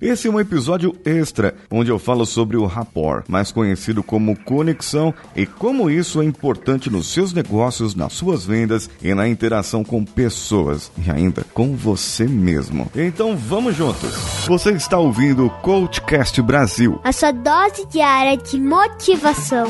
Esse 0.00 0.28
é 0.28 0.30
um 0.30 0.40
episódio 0.40 0.96
extra 1.04 1.54
onde 1.70 1.90
eu 1.90 1.98
falo 1.98 2.24
sobre 2.24 2.56
o 2.56 2.64
rapport, 2.64 3.22
mais 3.28 3.52
conhecido 3.52 4.02
como 4.02 4.34
conexão, 4.34 5.12
e 5.36 5.44
como 5.44 5.90
isso 5.90 6.22
é 6.22 6.24
importante 6.24 6.88
nos 6.88 7.12
seus 7.12 7.34
negócios, 7.34 7.94
nas 7.94 8.14
suas 8.14 8.46
vendas 8.46 8.88
e 9.02 9.14
na 9.14 9.28
interação 9.28 9.84
com 9.84 10.02
pessoas 10.02 10.90
e 10.96 11.10
ainda 11.10 11.44
com 11.52 11.76
você 11.76 12.26
mesmo. 12.26 12.90
Então 12.96 13.36
vamos 13.36 13.76
juntos. 13.76 14.10
Você 14.46 14.70
está 14.70 14.98
ouvindo 14.98 15.44
o 15.44 15.50
Coachcast 15.50 16.40
Brasil. 16.40 16.98
A 17.04 17.12
sua 17.12 17.32
dose 17.32 17.86
diária 17.86 18.38
de 18.38 18.58
motivação. 18.58 19.66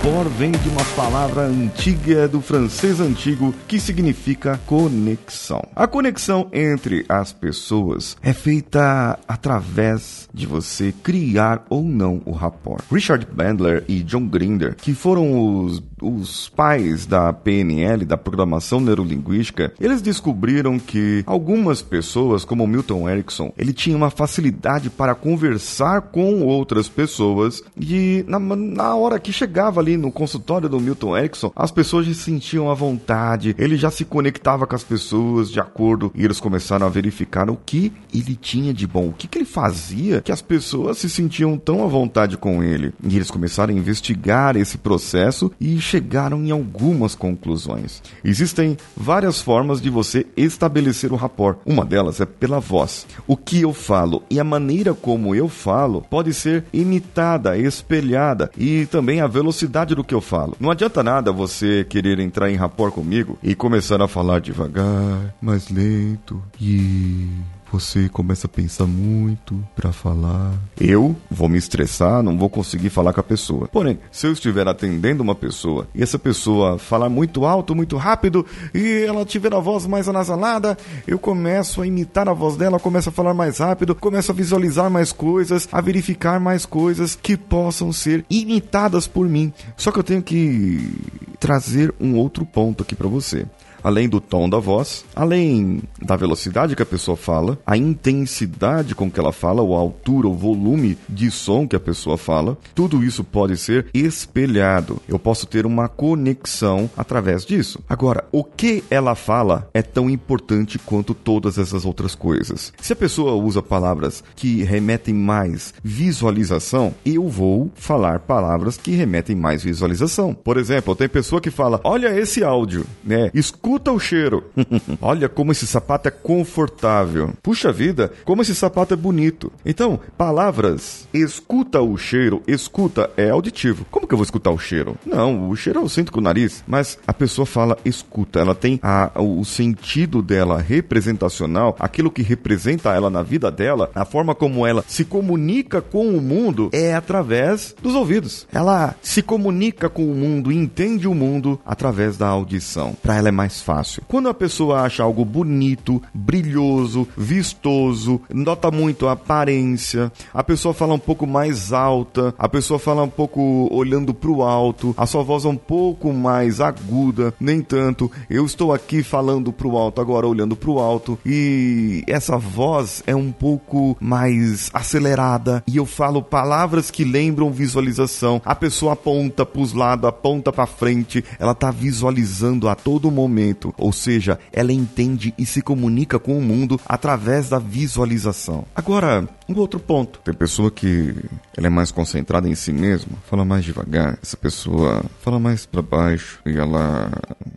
Rapport 0.00 0.30
vem 0.30 0.50
de 0.50 0.68
uma 0.70 0.84
palavra 0.96 1.42
antiga 1.42 2.26
do 2.26 2.40
francês 2.40 3.00
antigo 3.00 3.54
que 3.68 3.78
significa 3.78 4.58
conexão. 4.64 5.62
A 5.76 5.86
conexão 5.86 6.48
entre 6.54 7.04
as 7.06 7.34
pessoas 7.34 8.16
é 8.22 8.32
feita 8.32 9.18
através 9.28 10.26
de 10.32 10.46
você 10.46 10.94
criar 11.02 11.66
ou 11.68 11.82
não 11.82 12.22
o 12.24 12.32
rapport. 12.32 12.82
Richard 12.90 13.26
Bandler 13.30 13.84
e 13.88 14.02
John 14.02 14.26
Grinder, 14.26 14.74
que 14.74 14.94
foram 14.94 15.64
os, 15.64 15.82
os 16.00 16.48
pais 16.48 17.04
da 17.04 17.30
PNL, 17.34 18.06
da 18.06 18.16
programação 18.16 18.80
neurolinguística, 18.80 19.74
eles 19.78 20.00
descobriram 20.00 20.78
que 20.78 21.22
algumas 21.26 21.82
pessoas, 21.82 22.42
como 22.42 22.66
Milton 22.66 23.06
Erickson, 23.06 23.52
ele 23.58 23.74
tinha 23.74 23.98
uma 23.98 24.08
facilidade 24.08 24.88
para 24.88 25.14
conversar 25.14 26.00
com 26.00 26.40
outras 26.40 26.88
pessoas 26.88 27.62
e 27.78 28.24
na, 28.26 28.38
na 28.38 28.94
hora 28.94 29.20
que 29.20 29.30
chegava 29.30 29.78
ali 29.78 29.89
no 29.96 30.12
consultório 30.12 30.68
do 30.68 30.80
Milton 30.80 31.16
Erickson, 31.16 31.52
as 31.54 31.70
pessoas 31.70 32.06
já 32.06 32.14
se 32.14 32.20
sentiam 32.20 32.70
à 32.70 32.74
vontade, 32.74 33.54
ele 33.58 33.76
já 33.76 33.90
se 33.90 34.04
conectava 34.04 34.66
com 34.66 34.74
as 34.74 34.84
pessoas 34.84 35.50
de 35.50 35.60
acordo 35.60 36.12
e 36.14 36.24
eles 36.24 36.40
começaram 36.40 36.86
a 36.86 36.90
verificar 36.90 37.50
o 37.50 37.56
que 37.56 37.92
ele 38.12 38.36
tinha 38.36 38.72
de 38.72 38.86
bom, 38.86 39.08
o 39.08 39.12
que, 39.12 39.28
que 39.28 39.38
ele 39.38 39.44
fazia 39.44 40.20
que 40.20 40.32
as 40.32 40.42
pessoas 40.42 40.98
se 40.98 41.08
sentiam 41.08 41.56
tão 41.56 41.84
à 41.84 41.86
vontade 41.86 42.36
com 42.36 42.62
ele. 42.62 42.92
E 43.02 43.16
eles 43.16 43.30
começaram 43.30 43.74
a 43.74 43.76
investigar 43.76 44.56
esse 44.56 44.78
processo 44.78 45.50
e 45.60 45.80
chegaram 45.80 46.44
em 46.44 46.50
algumas 46.50 47.14
conclusões. 47.14 48.02
Existem 48.24 48.76
várias 48.96 49.40
formas 49.40 49.80
de 49.80 49.90
você 49.90 50.26
estabelecer 50.36 51.12
o 51.12 51.16
rapport. 51.16 51.58
Uma 51.64 51.84
delas 51.84 52.20
é 52.20 52.26
pela 52.26 52.60
voz. 52.60 53.06
O 53.26 53.36
que 53.36 53.62
eu 53.62 53.72
falo 53.72 54.22
e 54.30 54.38
a 54.38 54.44
maneira 54.44 54.94
como 54.94 55.34
eu 55.34 55.48
falo 55.48 56.02
pode 56.08 56.32
ser 56.34 56.64
imitada, 56.72 57.56
espelhada 57.56 58.50
e 58.56 58.86
também 58.86 59.20
a 59.20 59.26
velocidade 59.26 59.79
do 59.84 60.04
que 60.04 60.14
eu 60.14 60.20
falo. 60.20 60.56
Não 60.60 60.70
adianta 60.70 61.02
nada 61.02 61.32
você 61.32 61.84
querer 61.84 62.18
entrar 62.20 62.50
em 62.50 62.56
rapport 62.56 62.92
comigo 62.92 63.38
e 63.42 63.54
começar 63.54 64.00
a 64.00 64.08
falar 64.08 64.40
devagar, 64.40 65.34
mais 65.40 65.68
lento 65.68 66.42
e 66.60 67.28
você 67.70 68.08
começa 68.08 68.46
a 68.46 68.50
pensar 68.50 68.86
muito 68.86 69.56
para 69.76 69.92
falar. 69.92 70.52
Eu 70.78 71.14
vou 71.30 71.48
me 71.48 71.58
estressar, 71.58 72.22
não 72.22 72.36
vou 72.36 72.50
conseguir 72.50 72.90
falar 72.90 73.12
com 73.12 73.20
a 73.20 73.24
pessoa. 73.24 73.68
Porém, 73.68 73.98
se 74.10 74.26
eu 74.26 74.32
estiver 74.32 74.66
atendendo 74.66 75.22
uma 75.22 75.34
pessoa 75.34 75.86
e 75.94 76.02
essa 76.02 76.18
pessoa 76.18 76.78
falar 76.78 77.08
muito 77.08 77.44
alto, 77.44 77.74
muito 77.74 77.96
rápido 77.96 78.44
e 78.74 79.04
ela 79.06 79.24
tiver 79.24 79.54
a 79.54 79.60
voz 79.60 79.86
mais 79.86 80.08
anasalada, 80.08 80.76
eu 81.06 81.18
começo 81.18 81.80
a 81.82 81.86
imitar 81.86 82.28
a 82.28 82.32
voz 82.32 82.56
dela, 82.56 82.80
começo 82.80 83.08
a 83.08 83.12
falar 83.12 83.34
mais 83.34 83.58
rápido, 83.58 83.94
começo 83.94 84.32
a 84.32 84.34
visualizar 84.34 84.90
mais 84.90 85.12
coisas, 85.12 85.68
a 85.70 85.80
verificar 85.80 86.40
mais 86.40 86.66
coisas 86.66 87.14
que 87.14 87.36
possam 87.36 87.92
ser 87.92 88.24
imitadas 88.28 89.06
por 89.06 89.28
mim. 89.28 89.52
Só 89.76 89.92
que 89.92 89.98
eu 89.98 90.04
tenho 90.04 90.22
que 90.22 90.92
trazer 91.38 91.94
um 92.00 92.16
outro 92.16 92.44
ponto 92.44 92.82
aqui 92.82 92.94
para 92.94 93.08
você 93.08 93.46
além 93.82 94.08
do 94.08 94.20
tom 94.20 94.48
da 94.48 94.58
voz, 94.58 95.04
além 95.14 95.82
da 96.00 96.16
velocidade 96.16 96.76
que 96.76 96.82
a 96.82 96.86
pessoa 96.86 97.16
fala, 97.16 97.58
a 97.66 97.76
intensidade 97.76 98.94
com 98.94 99.10
que 99.10 99.18
ela 99.18 99.32
fala, 99.32 99.62
ou 99.62 99.76
a 99.76 99.80
altura, 99.80 100.28
o 100.28 100.34
volume 100.34 100.96
de 101.08 101.30
som 101.30 101.66
que 101.66 101.76
a 101.76 101.80
pessoa 101.80 102.16
fala, 102.16 102.56
tudo 102.74 103.02
isso 103.02 103.24
pode 103.24 103.56
ser 103.56 103.86
espelhado. 103.92 105.00
Eu 105.08 105.18
posso 105.18 105.46
ter 105.46 105.66
uma 105.66 105.88
conexão 105.88 106.90
através 106.96 107.44
disso. 107.44 107.80
Agora, 107.88 108.24
o 108.32 108.44
que 108.44 108.84
ela 108.90 109.14
fala 109.14 109.68
é 109.74 109.82
tão 109.82 110.08
importante 110.08 110.78
quanto 110.78 111.14
todas 111.14 111.58
essas 111.58 111.84
outras 111.84 112.14
coisas. 112.14 112.72
Se 112.80 112.92
a 112.92 112.96
pessoa 112.96 113.34
usa 113.34 113.62
palavras 113.62 114.22
que 114.36 114.62
remetem 114.62 115.14
mais 115.14 115.74
visualização, 115.82 116.94
eu 117.04 117.28
vou 117.28 117.70
falar 117.74 118.20
palavras 118.20 118.76
que 118.76 118.92
remetem 118.92 119.36
mais 119.36 119.62
visualização. 119.62 120.34
Por 120.34 120.56
exemplo, 120.56 120.94
tem 120.94 121.08
pessoa 121.08 121.40
que 121.40 121.50
fala: 121.50 121.80
"Olha 121.84 122.18
esse 122.18 122.42
áudio", 122.42 122.84
né? 123.04 123.30
Escuta 123.34 123.69
Escuta 123.70 123.92
o 123.92 124.00
cheiro. 124.00 124.42
Olha 125.00 125.28
como 125.28 125.52
esse 125.52 125.64
sapato 125.64 126.08
é 126.08 126.10
confortável. 126.10 127.34
Puxa 127.40 127.70
vida, 127.70 128.12
como 128.24 128.42
esse 128.42 128.52
sapato 128.52 128.94
é 128.94 128.96
bonito. 128.96 129.52
Então, 129.64 130.00
palavras, 130.18 131.06
escuta 131.14 131.80
o 131.80 131.96
cheiro, 131.96 132.42
escuta 132.48 133.08
é 133.16 133.30
auditivo. 133.30 133.86
Como 133.88 134.08
que 134.08 134.14
eu 134.14 134.18
vou 134.18 134.24
escutar 134.24 134.50
o 134.50 134.58
cheiro? 134.58 134.96
Não, 135.06 135.48
o 135.48 135.54
cheiro 135.54 135.78
eu 135.78 135.88
sinto 135.88 136.10
com 136.10 136.18
o 136.18 136.22
nariz, 136.22 136.64
mas 136.66 136.98
a 137.06 137.14
pessoa 137.14 137.46
fala 137.46 137.78
escuta, 137.84 138.40
ela 138.40 138.56
tem 138.56 138.80
a, 138.82 139.12
o 139.22 139.44
sentido 139.44 140.20
dela 140.20 140.60
representacional, 140.60 141.76
aquilo 141.78 142.10
que 142.10 142.22
representa 142.22 142.92
ela 142.92 143.08
na 143.08 143.22
vida 143.22 143.52
dela, 143.52 143.88
a 143.94 144.04
forma 144.04 144.34
como 144.34 144.66
ela 144.66 144.84
se 144.88 145.04
comunica 145.04 145.80
com 145.80 146.08
o 146.08 146.20
mundo 146.20 146.70
é 146.72 146.92
através 146.92 147.72
dos 147.80 147.94
ouvidos. 147.94 148.48
Ela 148.52 148.96
se 149.00 149.22
comunica 149.22 149.88
com 149.88 150.10
o 150.10 150.14
mundo, 150.14 150.50
entende 150.50 151.06
o 151.06 151.14
mundo 151.14 151.60
através 151.64 152.16
da 152.16 152.26
audição. 152.26 152.96
Para 153.00 153.16
ela 153.16 153.28
é 153.28 153.32
mais 153.32 153.59
fácil. 153.60 154.02
Quando 154.08 154.28
a 154.28 154.34
pessoa 154.34 154.82
acha 154.82 155.02
algo 155.02 155.24
bonito, 155.24 156.02
brilhoso, 156.14 157.06
vistoso, 157.16 158.20
nota 158.32 158.70
muito 158.70 159.06
a 159.06 159.12
aparência, 159.12 160.10
a 160.32 160.42
pessoa 160.42 160.74
fala 160.74 160.94
um 160.94 160.98
pouco 160.98 161.26
mais 161.26 161.72
alta, 161.72 162.34
a 162.38 162.48
pessoa 162.48 162.78
fala 162.78 163.02
um 163.02 163.08
pouco 163.08 163.68
olhando 163.70 164.12
para 164.14 164.30
o 164.30 164.42
alto, 164.42 164.94
a 164.96 165.06
sua 165.06 165.22
voz 165.22 165.44
é 165.44 165.48
um 165.48 165.56
pouco 165.56 166.12
mais 166.12 166.60
aguda, 166.60 167.34
nem 167.40 167.60
tanto. 167.60 168.10
Eu 168.28 168.44
estou 168.44 168.72
aqui 168.72 169.02
falando 169.02 169.52
para 169.52 169.66
o 169.66 169.76
alto, 169.76 170.00
agora 170.00 170.26
olhando 170.26 170.56
para 170.56 170.70
o 170.70 170.78
alto, 170.78 171.18
e 171.24 172.02
essa 172.06 172.36
voz 172.36 173.02
é 173.06 173.14
um 173.14 173.32
pouco 173.32 173.96
mais 174.00 174.70
acelerada 174.72 175.62
e 175.66 175.76
eu 175.76 175.86
falo 175.86 176.22
palavras 176.22 176.90
que 176.90 177.04
lembram 177.04 177.50
visualização. 177.50 178.40
A 178.44 178.54
pessoa 178.54 178.94
aponta 178.94 179.44
para 179.44 179.60
os 179.60 179.72
lados, 179.72 180.08
aponta 180.08 180.52
para 180.52 180.66
frente, 180.66 181.24
ela 181.38 181.52
está 181.52 181.70
visualizando 181.70 182.68
a 182.68 182.74
todo 182.74 183.10
momento 183.10 183.49
ou 183.76 183.92
seja, 183.92 184.38
ela 184.52 184.72
entende 184.72 185.34
e 185.38 185.46
se 185.46 185.62
comunica 185.62 186.18
com 186.18 186.38
o 186.38 186.42
mundo 186.42 186.80
através 186.86 187.48
da 187.48 187.58
visualização. 187.58 188.64
Agora, 188.74 189.28
um 189.48 189.58
outro 189.58 189.80
ponto. 189.80 190.20
Tem 190.20 190.32
pessoa 190.34 190.70
que 190.70 191.14
ela 191.56 191.66
é 191.66 191.70
mais 191.70 191.90
concentrada 191.90 192.48
em 192.48 192.54
si 192.54 192.72
mesma, 192.72 193.12
fala 193.28 193.44
mais 193.44 193.64
devagar. 193.64 194.18
Essa 194.22 194.36
pessoa 194.36 195.04
fala 195.20 195.38
mais 195.40 195.66
para 195.66 195.82
baixo 195.82 196.40
e 196.46 196.56
ela 196.56 197.10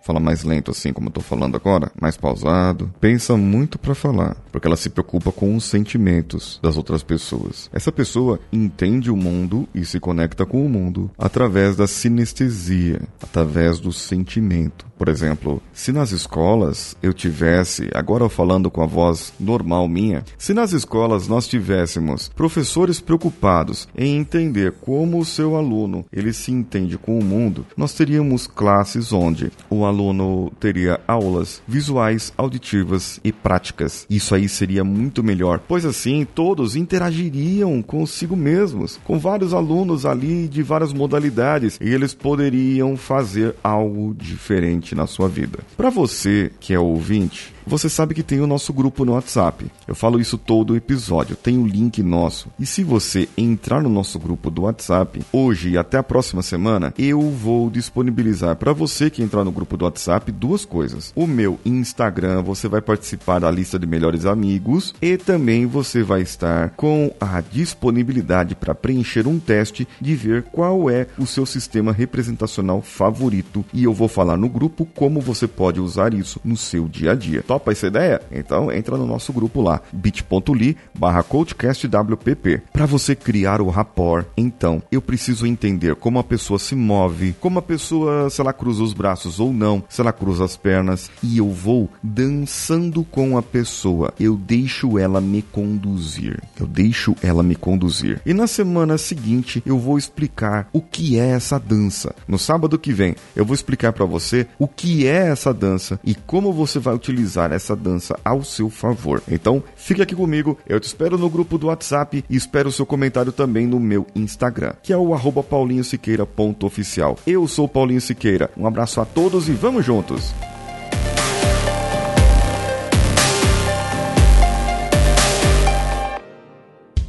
fala 0.04 0.20
mais 0.20 0.44
lento 0.44 0.72
assim, 0.72 0.92
como 0.92 1.08
eu 1.08 1.14
tô 1.14 1.22
falando 1.22 1.56
agora, 1.56 1.92
mais 2.00 2.18
pausado. 2.18 2.92
Pensa 3.00 3.38
muito 3.38 3.78
para 3.78 3.94
falar, 3.94 4.36
porque 4.52 4.68
ela 4.68 4.75
se 4.75 4.90
preocupa 4.90 5.31
com 5.31 5.56
os 5.56 5.66
sentimentos 5.66 6.60
das 6.62 6.78
outras 6.78 7.04
pessoas. 7.04 7.70
Essa 7.72 7.92
pessoa 7.92 8.40
entende 8.52 9.12
o 9.12 9.16
mundo 9.16 9.68
e 9.74 9.86
se 9.86 10.00
conecta 10.00 10.46
com 10.46 10.66
o 10.66 10.70
mundo 10.70 11.12
através 11.18 11.75
da 11.75 11.88
sinestesia, 11.88 13.02
através 13.22 13.80
do 13.80 13.92
sentimento. 13.92 14.86
Por 15.03 15.09
exemplo, 15.09 15.62
se 15.74 15.91
nas 15.91 16.14
escolas 16.14 16.96
eu 17.03 17.14
tivesse, 17.14 17.90
agora 17.94 18.30
falando 18.30 18.72
com 18.72 18.81
a 18.81 18.86
voz 18.86 19.34
normal 19.38 19.86
minha, 19.86 20.24
se 20.38 20.53
nas 20.53 20.72
escolas 20.72 21.27
nós 21.27 21.45
tivéssemos 21.45 22.30
professores 22.30 23.01
preocupados 23.01 23.86
em 23.98 24.16
entender 24.16 24.72
como 24.80 25.19
o 25.19 25.25
seu 25.25 25.57
aluno 25.57 26.06
ele 26.10 26.31
se 26.31 26.54
entende 26.54 26.98
com 26.98 27.19
o 27.19 27.24
mundo, 27.24 27.66
nós 27.75 27.94
teríamos 27.94 28.48
classes 28.48 29.12
onde 29.12 29.51
o 29.69 29.83
aluno 29.83 30.50
teria 30.57 31.01
aulas 31.06 31.62
visuais, 31.68 32.31
auditivas 32.38 33.19
e 33.25 33.33
práticas. 33.33 34.06
Isso 34.10 34.33
aí 34.33 34.48
seria 34.48 34.86
muito 34.86 35.22
melhor, 35.22 35.60
pois 35.68 35.86
assim 35.86 36.25
todos 36.33 36.77
interagiriam 36.77 37.81
consigo 37.81 38.38
mesmos, 38.38 38.98
com 39.04 39.19
vários 39.19 39.54
alunos 39.54 40.06
ali 40.06 40.48
de 40.48 40.63
várias 40.63 40.94
modalidades 40.94 41.77
e 41.81 41.89
eles 41.89 42.13
poderiam 42.13 42.95
fazer 42.95 43.54
algo 43.62 44.16
diferente 44.18 44.93
na 44.94 45.07
sua 45.07 45.28
vida. 45.28 45.60
Para 45.75 45.90
você 45.90 46.51
que 46.60 46.74
é 46.74 46.80
ouvinte, 46.80 47.54
você 47.65 47.89
sabe 47.89 48.13
que 48.13 48.24
tem 48.24 48.39
o 48.39 48.48
nosso 48.48 48.74
grupo 48.74 49.06
no 49.06 49.13
WhatsApp. 49.13 49.65
Eu 49.88 49.95
falo 49.95 50.19
isso 50.19 50.38
todo 50.38 50.75
episódio, 50.75 51.36
tem 51.36 51.57
o 51.57 51.62
um 51.62 51.68
link 51.68 52.01
nosso. 52.01 52.50
E 52.60 52.65
se 52.65 52.83
você 52.83 53.27
entrar 53.38 53.81
no 53.81 53.89
nosso 53.89 54.19
grupo 54.19 54.50
do 54.50 54.63
WhatsApp, 54.63 55.21
hoje 55.31 55.71
e 55.71 55.77
até 55.77 55.98
a 55.98 56.04
próxima 56.04 56.42
semana, 56.42 56.94
eu 56.98 57.21
vou 57.21 57.69
disponibilizar 57.69 58.56
para 58.56 58.74
você 58.74 59.10
que 59.10 59.24
entrar 59.24 59.44
no 59.44 59.51
grupo 59.51 59.77
do 59.77 59.86
WhatsApp 59.86 60.31
duas 60.31 60.65
coisas. 60.65 61.12
O 61.15 61.27
meu 61.27 61.60
Instagram, 61.65 62.42
você 62.42 62.68
vai 62.68 62.81
participar 62.81 63.39
da 63.39 63.51
lista 63.51 63.80
de 63.80 63.88
melhores 63.88 64.25
amigos 64.25 64.94
e 65.01 65.18
também 65.18 65.65
você 65.65 66.04
vai 66.04 66.21
estar 66.21 66.71
com 66.71 67.12
a 67.19 67.42
disponibilidade 67.42 68.56
para 68.56 68.75
preencher 68.75 69.27
um 69.27 69.39
teste 69.39 69.88
de 70.00 70.15
ver 70.15 70.44
qual 70.44 70.89
é 70.89 71.07
o 71.18 71.25
seu 71.25 71.45
sistema 71.45 71.92
representacional 71.92 72.81
favorito 72.81 73.65
e 73.74 73.83
eu 73.83 73.94
vou 73.94 74.07
falar 74.07 74.38
no 74.38 74.50
grupo 74.50 74.86
como 74.95 75.21
você 75.21 75.48
pode 75.48 75.80
usar 75.80 76.13
isso 76.13 76.39
no 76.44 76.57
seu 76.57 76.88
dia 76.88 77.12
a 77.12 77.15
dia. 77.15 77.44
Topa 77.53 77.71
essa 77.71 77.85
ideia? 77.85 78.19
Então 78.31 78.71
entra 78.71 78.97
no 78.97 79.05
nosso 79.05 79.31
grupo 79.31 79.61
lá, 79.61 79.79
bit.ly 79.91 80.75
barra 80.97 81.21
coachcastwpp. 81.21 82.63
Para 82.73 82.88
você 82.88 83.15
criar 83.15 83.61
o 83.61 83.69
rapport, 83.69 84.25
então, 84.35 84.81
eu 84.91 85.00
preciso 85.00 85.45
entender 85.45 85.95
como 85.95 86.17
a 86.17 86.23
pessoa 86.23 86.57
se 86.57 86.73
move, 86.73 87.35
como 87.39 87.59
a 87.59 87.61
pessoa, 87.61 88.27
se 88.31 88.41
ela 88.41 88.51
cruza 88.51 88.81
os 88.81 88.91
braços 88.91 89.39
ou 89.39 89.53
não, 89.53 89.83
se 89.88 90.01
ela 90.01 90.11
cruza 90.11 90.44
as 90.44 90.57
pernas, 90.57 91.11
e 91.21 91.38
eu 91.38 91.51
vou 91.51 91.91
dançando 92.01 93.03
com 93.03 93.38
a 93.38 93.44
pessoa. 93.44 94.11
Eu 94.19 94.35
deixo 94.35 94.97
ela 94.97 95.21
me 95.21 95.44
conduzir. 95.44 96.41
Eu 96.59 96.65
deixo 96.65 97.15
ela 97.21 97.44
me 97.44 97.55
conduzir. 97.55 98.19
E 98.25 98.33
na 98.33 98.47
semana 98.47 98.97
seguinte 98.97 99.61
eu 99.63 99.77
vou 99.77 99.95
explicar 100.00 100.67
o 100.73 100.81
que 100.81 101.19
é 101.19 101.29
essa 101.29 101.59
dança. 101.59 102.15
No 102.27 102.39
sábado 102.39 102.79
que 102.79 102.91
vem 102.91 103.15
eu 103.35 103.45
vou 103.45 103.53
explicar 103.53 103.94
para 103.94 104.05
você 104.05 104.47
o 104.57 104.67
que 104.67 105.05
é 105.05 105.27
essa 105.27 105.53
dança 105.53 106.00
e 106.03 106.15
como 106.15 106.51
você 106.51 106.79
vai 106.79 106.95
utilizar 106.95 107.43
essa 107.51 107.75
dança 107.75 108.18
ao 108.24 108.44
seu 108.44 108.69
favor. 108.69 109.22
Então, 109.28 109.63
fique 109.75 110.01
aqui 110.01 110.16
comigo, 110.16 110.57
eu 110.68 110.80
te 110.80 110.86
espero 110.86 111.18
no 111.18 111.30
grupo 111.30 111.57
do 111.57 111.68
WhatsApp 111.68 112.24
e 112.30 112.36
espero 112.36 112.69
o 112.69 112.72
seu 112.72 112.86
comentário 112.86 113.31
também 113.31 113.68
no 113.68 113.80
meu 113.80 114.06
Instagram, 114.16 114.74
que 114.81 114.94
é 114.94 114.98
o 114.98 115.13
arroba 115.13 115.44
paulinhosiqueira.oficial. 115.44 117.18
Eu 117.25 117.48
sou 117.48 117.68
Paulinho 117.68 118.01
Siqueira. 118.01 118.50
Um 118.56 118.68
abraço 118.68 119.01
a 119.01 119.06
todos 119.06 119.50
e 119.50 119.51
vamos 119.51 119.86
juntos! 119.86 120.34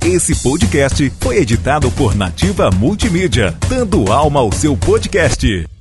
Esse 0.05 0.35
podcast 0.43 1.11
foi 1.19 1.39
editado 1.39 1.91
por 1.93 2.15
Nativa 2.15 2.71
Multimídia, 2.71 3.57
dando 3.69 4.13
alma 4.13 4.41
ao 4.41 4.53
seu 4.53 4.77
podcast. 4.77 5.74